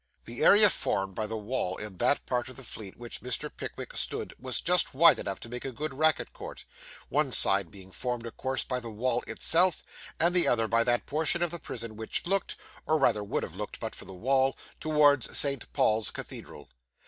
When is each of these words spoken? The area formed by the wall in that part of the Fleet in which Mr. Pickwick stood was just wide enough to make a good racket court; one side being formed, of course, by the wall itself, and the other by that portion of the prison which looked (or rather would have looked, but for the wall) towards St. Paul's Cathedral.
The 0.25 0.43
area 0.43 0.67
formed 0.71 1.13
by 1.13 1.27
the 1.27 1.37
wall 1.37 1.77
in 1.77 1.97
that 1.99 2.25
part 2.25 2.49
of 2.49 2.55
the 2.55 2.63
Fleet 2.63 2.95
in 2.95 2.99
which 2.99 3.21
Mr. 3.21 3.55
Pickwick 3.55 3.95
stood 3.95 4.33
was 4.39 4.59
just 4.59 4.95
wide 4.95 5.19
enough 5.19 5.39
to 5.41 5.47
make 5.47 5.63
a 5.63 5.71
good 5.71 5.93
racket 5.93 6.33
court; 6.33 6.65
one 7.09 7.31
side 7.31 7.69
being 7.69 7.91
formed, 7.91 8.25
of 8.25 8.35
course, 8.35 8.63
by 8.63 8.79
the 8.79 8.89
wall 8.89 9.21
itself, 9.27 9.83
and 10.19 10.33
the 10.35 10.47
other 10.47 10.67
by 10.67 10.83
that 10.83 11.05
portion 11.05 11.43
of 11.43 11.51
the 11.51 11.59
prison 11.59 11.95
which 11.97 12.25
looked 12.25 12.55
(or 12.87 12.97
rather 12.97 13.23
would 13.23 13.43
have 13.43 13.55
looked, 13.57 13.79
but 13.79 13.93
for 13.93 14.05
the 14.05 14.13
wall) 14.15 14.57
towards 14.79 15.37
St. 15.37 15.71
Paul's 15.71 16.09
Cathedral. 16.09 16.71